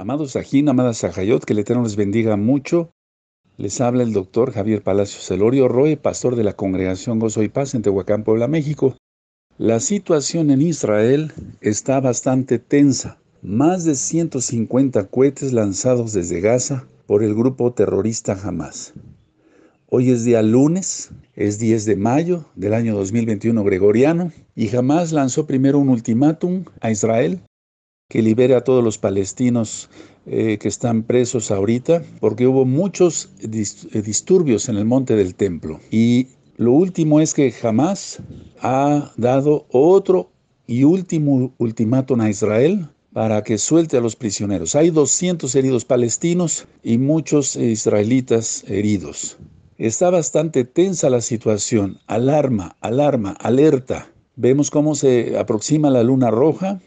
[0.00, 2.90] Amados Sajín, amadas Sajayot, que el Eterno les bendiga mucho.
[3.58, 7.74] Les habla el doctor Javier Palacios Celorio Roe, pastor de la Congregación Gozo y Paz
[7.74, 8.96] en Tehuacán, Puebla, México.
[9.58, 13.18] La situación en Israel está bastante tensa.
[13.42, 18.94] Más de 150 cohetes lanzados desde Gaza por el grupo terrorista Hamas.
[19.90, 25.46] Hoy es día lunes, es 10 de mayo del año 2021 gregoriano, y Hamas lanzó
[25.46, 27.42] primero un ultimátum a Israel
[28.10, 29.88] que libere a todos los palestinos
[30.26, 35.80] eh, que están presos ahorita, porque hubo muchos eh, disturbios en el monte del templo.
[35.92, 38.18] Y lo último es que jamás
[38.60, 40.32] ha dado otro
[40.66, 44.74] y último ultimátum a Israel para que suelte a los prisioneros.
[44.74, 49.38] Hay 200 heridos palestinos y muchos israelitas heridos.
[49.78, 54.10] Está bastante tensa la situación, alarma, alarma, alerta.
[54.34, 56.80] Vemos cómo se aproxima la luna roja,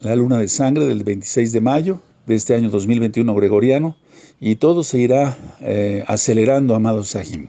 [0.00, 3.96] la luna de sangre del 26 de mayo de este año 2021 gregoriano,
[4.40, 7.48] y todo se irá eh, acelerando, amado Sahim.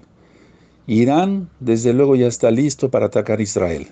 [0.87, 3.87] Irán, desde luego, ya está listo para atacar Israel.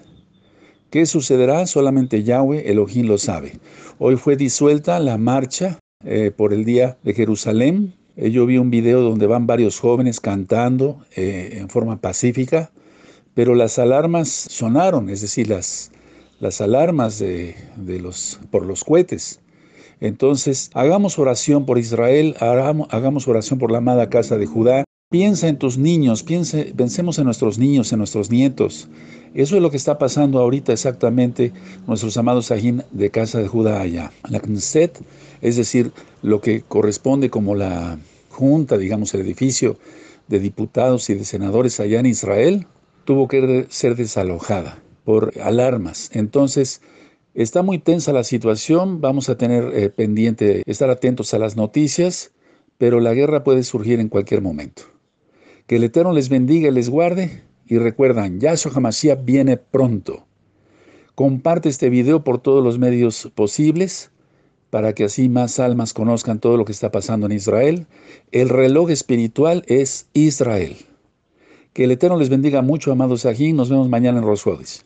[0.90, 1.66] ¿Qué sucederá?
[1.68, 3.54] Solamente Yahweh, Elohim, lo sabe.
[4.00, 7.94] Hoy fue disuelta la marcha eh, por el Día de Jerusalén.
[8.18, 12.72] Eh, yo vi un video donde van varios jóvenes cantando en forma pacífica,
[13.34, 15.92] pero las alarmas sonaron, es decir, las,
[16.40, 19.40] las alarmas de, los, por los cohetes.
[20.00, 24.86] Entonces, hagamos oración por Israel, hagamos, oración por la amada casa de Judá.
[25.12, 28.88] Piensa en tus niños, piense, pensemos en nuestros niños, en nuestros nietos.
[29.34, 31.52] Eso es lo que está pasando ahorita exactamente
[31.88, 34.12] nuestros amados Sahim de casa de Judá allá.
[34.30, 35.00] La Knesset,
[35.42, 39.78] es decir, lo que corresponde como la junta, digamos, el edificio
[40.28, 42.68] de diputados y de senadores allá en Israel,
[43.04, 46.10] tuvo que ser desalojada por alarmas.
[46.14, 46.82] Entonces,
[47.34, 52.32] está muy tensa la situación, vamos a tener eh, pendiente, estar atentos a las noticias,
[52.78, 54.84] pero la guerra puede surgir en cualquier momento.
[55.68, 60.26] Que el Eterno les bendiga y les guarde, y recuerdan, Yahshua Hamashiach viene pronto.
[61.14, 64.12] Comparte este video por todos los medios posibles
[64.70, 67.88] para que así más almas conozcan todo lo que está pasando en Israel.
[68.32, 70.78] El reloj espiritual es Israel.
[71.74, 73.54] Que el Eterno les bendiga mucho, amados aquí.
[73.54, 74.86] Nos vemos mañana en Roswellis.